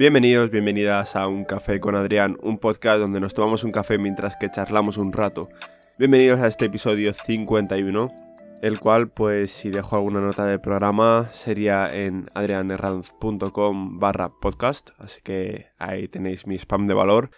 [0.00, 4.34] Bienvenidos, bienvenidas a Un Café con Adrián, un podcast donde nos tomamos un café mientras
[4.36, 5.50] que charlamos un rato.
[5.98, 8.10] Bienvenidos a este episodio 51,
[8.62, 15.20] el cual pues si dejo alguna nota del programa sería en adrianerranz.com barra podcast, así
[15.22, 17.30] que ahí tenéis mi spam de valor.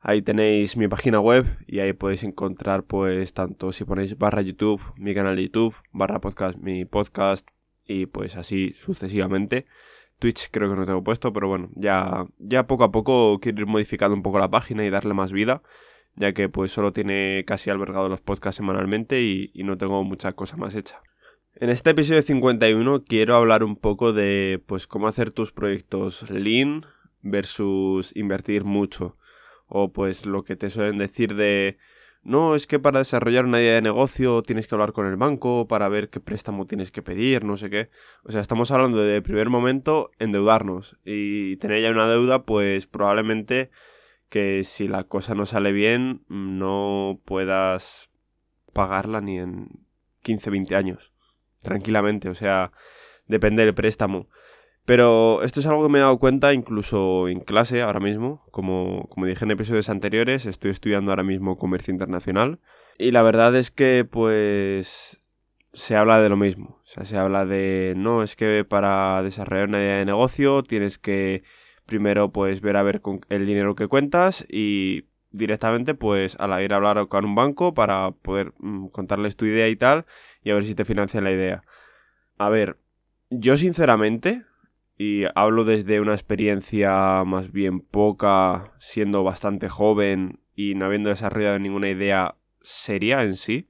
[0.00, 4.82] Ahí tenéis mi página web y ahí podéis encontrar pues tanto si ponéis barra YouTube,
[4.96, 7.46] mi canal de YouTube, barra podcast, mi podcast
[7.84, 9.66] y pues así sucesivamente.
[10.18, 13.66] Twitch creo que no tengo puesto, pero bueno, ya, ya poco a poco quiero ir
[13.66, 15.62] modificando un poco la página y darle más vida,
[16.16, 20.32] ya que pues solo tiene casi albergado los podcasts semanalmente y, y no tengo mucha
[20.32, 21.00] cosa más hecha.
[21.54, 26.86] En este episodio 51 quiero hablar un poco de pues cómo hacer tus proyectos lean
[27.22, 29.16] versus invertir mucho.
[29.66, 31.78] O pues lo que te suelen decir de
[32.22, 35.66] no, es que para desarrollar una idea de negocio tienes que hablar con el banco
[35.66, 37.90] para ver qué préstamo tienes que pedir, no sé qué.
[38.24, 40.96] O sea, estamos hablando de, primer momento, endeudarnos.
[41.04, 43.70] Y tener ya una deuda, pues probablemente
[44.28, 48.10] que si la cosa no sale bien, no puedas
[48.72, 49.68] pagarla ni en
[50.22, 51.12] 15, 20 años.
[51.62, 52.72] Tranquilamente, o sea,
[53.26, 54.28] depende del préstamo.
[54.88, 58.42] Pero esto es algo que me he dado cuenta incluso en clase ahora mismo.
[58.50, 62.58] Como, como dije en episodios anteriores, estoy estudiando ahora mismo comercio internacional.
[62.96, 65.20] Y la verdad es que pues
[65.74, 66.80] se habla de lo mismo.
[66.82, 70.96] O sea, se habla de, no, es que para desarrollar una idea de negocio tienes
[70.96, 71.42] que
[71.84, 76.72] primero pues ver a ver con el dinero que cuentas y directamente pues a ir
[76.72, 80.06] a hablar con un banco para poder mm, contarles tu idea y tal
[80.42, 81.62] y a ver si te financian la idea.
[82.38, 82.78] A ver,
[83.28, 84.47] yo sinceramente
[84.98, 91.60] y hablo desde una experiencia más bien poca, siendo bastante joven y no habiendo desarrollado
[91.60, 93.68] ninguna idea seria en sí,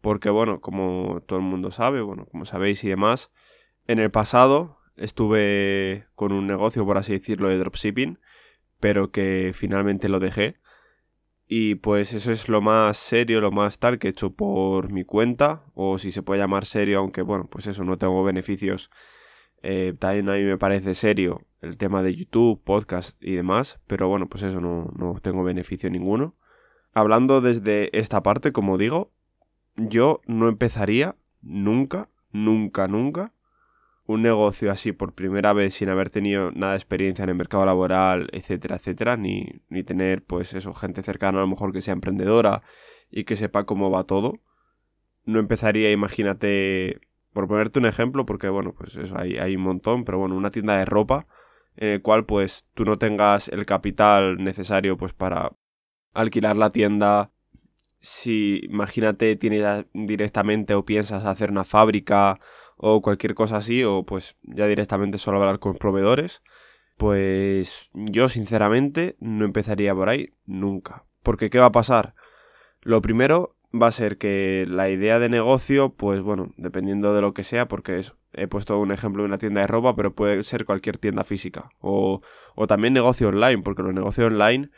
[0.00, 3.32] porque bueno, como todo el mundo sabe, bueno, como sabéis y demás,
[3.88, 8.20] en el pasado estuve con un negocio, por así decirlo, de dropshipping,
[8.78, 10.60] pero que finalmente lo dejé.
[11.48, 15.02] Y pues eso es lo más serio, lo más tal que he hecho por mi
[15.02, 18.88] cuenta, o si se puede llamar serio, aunque bueno, pues eso, no tengo beneficios
[19.62, 24.08] eh, también a mí me parece serio el tema de YouTube, podcast y demás, pero
[24.08, 26.34] bueno, pues eso no, no tengo beneficio ninguno.
[26.92, 29.12] Hablando desde esta parte, como digo,
[29.76, 33.32] yo no empezaría nunca, nunca, nunca
[34.06, 37.64] un negocio así por primera vez sin haber tenido nada de experiencia en el mercado
[37.64, 41.92] laboral, etcétera, etcétera, ni, ni tener pues eso, gente cercana a lo mejor que sea
[41.92, 42.62] emprendedora
[43.10, 44.40] y que sepa cómo va todo.
[45.24, 47.00] No empezaría, imagínate,
[47.32, 50.76] por ponerte un ejemplo, porque bueno, pues hay, hay un montón, pero bueno, una tienda
[50.76, 51.26] de ropa
[51.76, 55.52] en el cual pues tú no tengas el capital necesario pues para
[56.12, 57.30] alquilar la tienda.
[58.00, 62.40] Si imagínate tienes directamente o piensas hacer una fábrica
[62.76, 66.42] o cualquier cosa así, o pues ya directamente solo hablar con proveedores,
[66.96, 71.04] pues yo sinceramente no empezaría por ahí nunca.
[71.22, 72.14] Porque ¿qué va a pasar?
[72.80, 77.34] Lo primero va a ser que la idea de negocio, pues bueno, dependiendo de lo
[77.34, 78.00] que sea, porque
[78.32, 81.70] he puesto un ejemplo de una tienda de ropa, pero puede ser cualquier tienda física.
[81.78, 82.22] O,
[82.54, 84.70] o también negocio online, porque los negocios online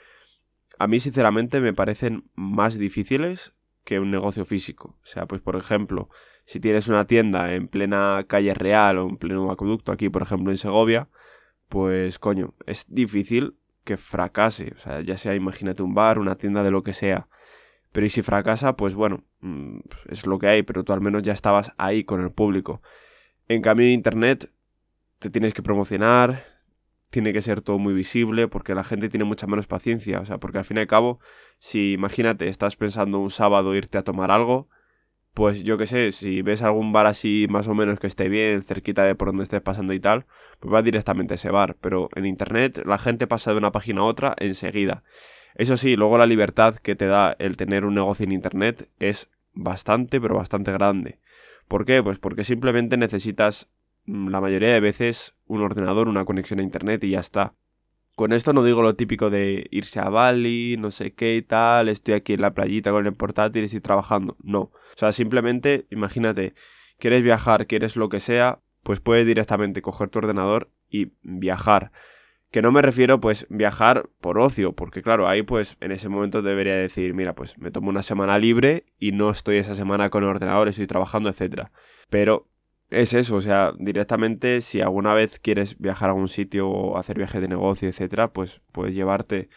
[0.79, 3.55] a mí sinceramente me parecen más difíciles
[3.85, 4.99] que un negocio físico.
[5.03, 6.09] O sea, pues por ejemplo,
[6.45, 10.51] si tienes una tienda en plena calle real o en pleno acueducto, aquí por ejemplo
[10.51, 11.09] en Segovia,
[11.69, 13.55] pues coño, es difícil
[13.85, 14.73] que fracase.
[14.75, 17.29] O sea, ya sea imagínate un bar, una tienda de lo que sea
[17.93, 21.23] pero y si fracasa, pues bueno, mm, es lo que hay, pero tú al menos
[21.23, 22.83] ya estabas ahí con el público.
[23.49, 24.51] En cambio, en Internet
[25.19, 26.47] te tienes que promocionar,
[27.11, 30.21] tiene que ser todo muy visible, porque la gente tiene mucha menos paciencia.
[30.21, 31.21] O sea, porque al fin y al cabo,
[31.59, 34.69] si imagínate, estás pensando un sábado irte a tomar algo,
[35.35, 38.63] pues yo qué sé, si ves algún bar así más o menos que esté bien,
[38.63, 40.27] cerquita de por donde estés pasando y tal,
[40.61, 41.77] pues va directamente a ese bar.
[41.81, 45.05] Pero en Internet la gente pasa de una página a otra enseguida.
[45.55, 49.29] Eso sí, luego la libertad que te da el tener un negocio en Internet es
[49.53, 51.19] bastante, pero bastante grande.
[51.69, 52.03] ¿Por qué?
[52.03, 53.69] Pues porque simplemente necesitas
[54.07, 57.55] mm, la mayoría de veces un ordenador, una conexión a Internet y ya está.
[58.15, 61.89] Con esto no digo lo típico de irse a Bali, no sé qué y tal,
[61.89, 64.37] estoy aquí en la playita con el portátil y estoy trabajando.
[64.43, 64.61] No.
[64.61, 66.55] O sea, simplemente, imagínate,
[66.99, 71.91] quieres viajar, quieres lo que sea, pues puedes directamente coger tu ordenador y viajar.
[72.53, 76.43] Que no me refiero pues viajar por ocio, porque claro, ahí pues en ese momento
[76.43, 80.23] debería decir, mira, pues me tomo una semana libre y no estoy esa semana con
[80.23, 81.73] el ordenador, estoy trabajando, etcétera.
[82.11, 82.47] Pero
[82.91, 87.17] es eso, o sea, directamente si alguna vez quieres viajar a algún sitio o hacer
[87.17, 89.49] viaje de negocio, etcétera, pues puedes llevarte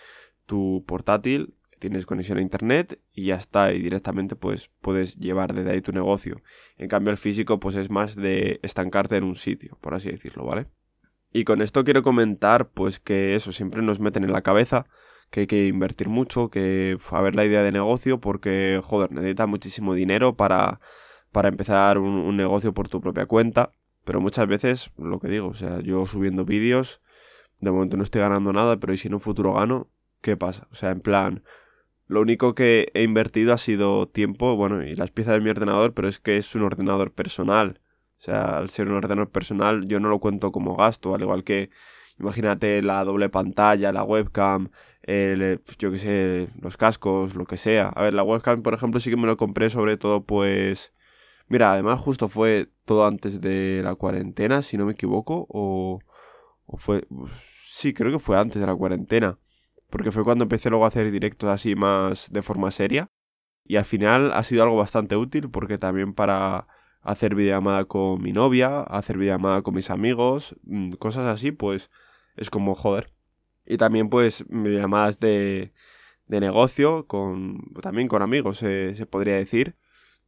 [0.46, 5.72] tu portátil, tienes conexión a internet y ya está, y directamente pues puedes llevar desde
[5.72, 6.42] ahí tu negocio.
[6.78, 10.46] En cambio el físico pues es más de estancarte en un sitio, por así decirlo,
[10.46, 10.68] ¿vale?
[11.38, 14.86] Y con esto quiero comentar, pues que eso siempre nos meten en la cabeza,
[15.30, 19.46] que hay que invertir mucho, que a ver la idea de negocio, porque, joder, necesitas
[19.46, 20.80] muchísimo dinero para,
[21.34, 23.74] para empezar un, un negocio por tu propia cuenta.
[24.06, 27.02] Pero muchas veces, lo que digo, o sea, yo subiendo vídeos,
[27.60, 29.90] de momento no estoy ganando nada, pero ¿y si en un futuro gano?
[30.22, 30.70] ¿Qué pasa?
[30.72, 31.44] O sea, en plan,
[32.08, 35.94] lo único que he invertido ha sido tiempo, bueno, y las piezas de mi ordenador,
[35.94, 37.82] pero es que es un ordenador personal.
[38.20, 41.44] O sea, al ser un ordenador personal, yo no lo cuento como gasto, al igual
[41.44, 41.70] que,
[42.20, 44.72] imagínate, la doble pantalla, la webcam,
[45.04, 47.90] el, yo qué sé, los cascos, lo que sea.
[47.90, 50.94] A ver, la webcam, por ejemplo, sí que me lo compré sobre todo, pues...
[51.48, 56.00] Mira, además justo fue todo antes de la cuarentena, si no me equivoco, o,
[56.66, 57.06] o fue...
[57.66, 59.38] Sí, creo que fue antes de la cuarentena
[59.96, 63.08] porque fue cuando empecé luego a hacer directos así más de forma seria.
[63.64, 66.68] Y al final ha sido algo bastante útil porque también para
[67.06, 71.90] hacer videollamada con mi novia, hacer videollamada con mis amigos, mm, cosas así, pues
[72.36, 73.12] es como joder.
[73.66, 75.72] Y también pues videollamadas de,
[76.28, 79.76] de negocio, con, también con amigos se podría decir.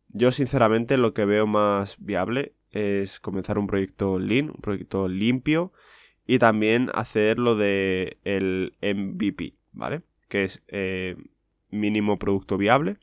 [0.09, 5.73] Yo sinceramente lo que veo más viable es comenzar un proyecto lean, un proyecto limpio
[6.25, 10.01] y también hacer lo de el MVP, ¿vale?
[10.27, 11.15] Que es eh,
[11.71, 12.97] mínimo producto viable.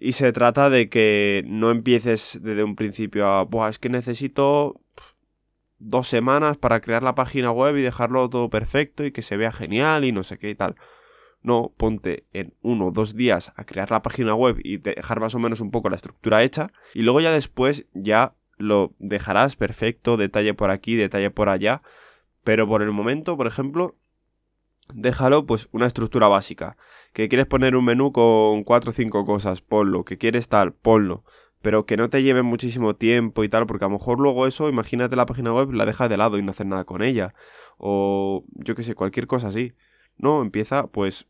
[0.00, 4.80] Y se trata de que no empieces desde un principio a, Buah, es que necesito
[5.78, 9.50] dos semanas para crear la página web y dejarlo todo perfecto y que se vea
[9.50, 10.76] genial y no sé qué y tal.
[11.42, 15.34] No, ponte en uno o dos días a crear la página web y dejar más
[15.34, 20.16] o menos un poco la estructura hecha y luego ya después ya lo dejarás perfecto,
[20.16, 21.82] detalle por aquí, detalle por allá.
[22.44, 23.96] Pero por el momento, por ejemplo,
[24.92, 26.76] déjalo pues una estructura básica.
[27.12, 30.04] Que quieres poner un menú con cuatro o cinco cosas, ponlo.
[30.04, 31.24] Que quieres tal, ponlo.
[31.62, 34.68] Pero que no te lleve muchísimo tiempo y tal, porque a lo mejor luego eso,
[34.68, 37.34] imagínate la página web, la dejas de lado y no haces nada con ella.
[37.78, 39.72] O yo que sé, cualquier cosa así.
[40.16, 41.26] No, empieza pues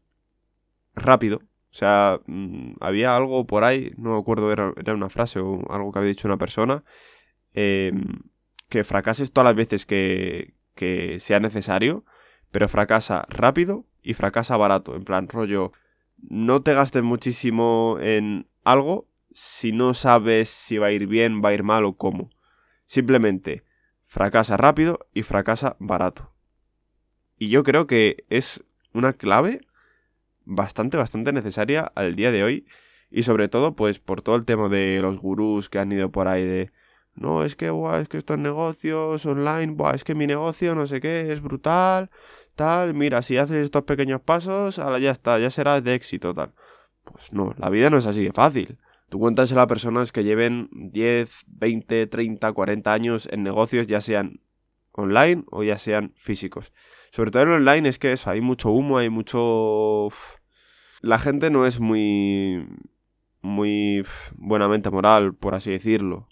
[0.95, 1.43] rápido.
[1.71, 5.61] O sea, mm, había algo por ahí, no me acuerdo, era, era, una frase o
[5.71, 6.85] algo que había dicho una persona,
[7.53, 8.05] em,
[8.69, 12.05] que fracases todas las veces que, que sea necesario
[12.51, 14.95] pero fracasa rápido y fracasa barato.
[14.95, 15.73] En plan, rollo,
[16.19, 21.51] no te gastes muchísimo en algo si no sabes si va a ir bien, va
[21.51, 22.31] a ir mal o cómo.
[22.87, 23.65] Simplemente
[24.07, 26.33] fracasa rápido y fracasa barato.
[27.37, 29.61] Y yo creo que es una clave
[30.45, 32.67] bastante, bastante necesaria al día de hoy.
[33.11, 36.27] Y sobre todo, pues por todo el tema de los gurús que han ido por
[36.27, 36.73] ahí de
[37.21, 40.87] no, es que, buah, es que estos negocios online, buah, es que mi negocio, no
[40.87, 42.11] sé qué, es brutal,
[42.55, 46.53] tal, mira, si haces estos pequeños pasos, ahora ya está, ya será de éxito, tal.
[47.05, 48.79] Pues no, la vida no es así de fácil.
[49.09, 54.41] Tú cuentas a personas que lleven 10, 20, 30, 40 años en negocios, ya sean
[54.93, 56.73] online o ya sean físicos.
[57.11, 60.09] Sobre todo en online es que eso, hay mucho humo, hay mucho...
[61.01, 62.67] La gente no es muy...
[63.41, 64.05] muy
[64.35, 66.29] buenamente moral, por así decirlo.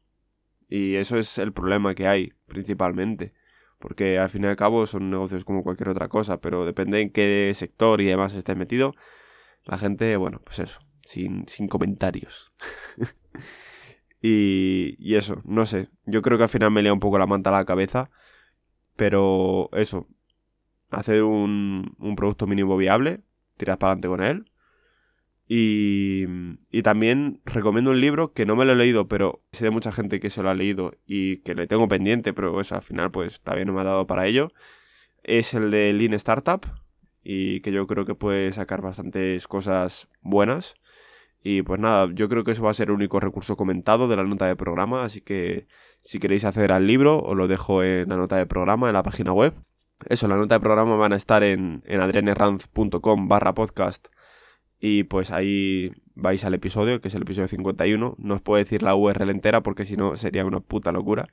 [0.68, 3.32] Y eso es el problema que hay, principalmente.
[3.78, 7.10] Porque al fin y al cabo son negocios como cualquier otra cosa, pero depende en
[7.10, 8.94] qué sector y demás estés metido.
[9.64, 12.52] La gente, bueno, pues eso, sin, sin comentarios.
[14.22, 15.88] y, y eso, no sé.
[16.06, 18.10] Yo creo que al final me lea un poco la manta a la cabeza.
[18.96, 20.08] Pero eso,
[20.90, 23.20] hacer un, un producto mínimo viable,
[23.56, 24.50] tiras para adelante con él
[25.48, 26.26] y,
[26.82, 30.20] también recomiendo un libro que no me lo he leído, pero sé de mucha gente
[30.20, 33.40] que se lo ha leído y que le tengo pendiente, pero eso al final pues
[33.40, 34.52] todavía no me ha dado para ello.
[35.22, 36.64] Es el de Lean Startup
[37.22, 40.74] y que yo creo que puede sacar bastantes cosas buenas.
[41.42, 44.16] Y pues nada, yo creo que eso va a ser el único recurso comentado de
[44.16, 45.68] la nota de programa, así que
[46.00, 49.02] si queréis acceder al libro os lo dejo en la nota de programa, en la
[49.04, 49.54] página web.
[50.08, 54.08] Eso, la nota de programa van a estar en, en barra podcast
[54.80, 58.16] y pues ahí vais al episodio, que es el episodio 51.
[58.18, 61.28] No os puedo decir la URL entera porque si no sería una puta locura.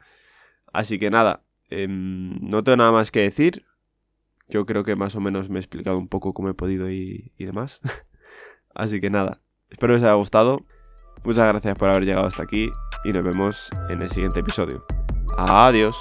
[0.71, 3.65] Así que nada, em, no tengo nada más que decir.
[4.49, 7.31] Yo creo que más o menos me he explicado un poco cómo he podido y,
[7.37, 7.81] y demás.
[8.75, 10.65] Así que nada, espero que os haya gustado.
[11.23, 12.69] Muchas gracias por haber llegado hasta aquí
[13.05, 14.85] y nos vemos en el siguiente episodio.
[15.37, 15.95] Adiós.